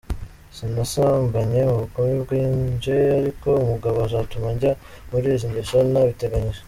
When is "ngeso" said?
5.51-5.77